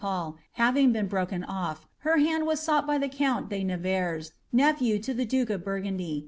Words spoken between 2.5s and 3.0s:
sought by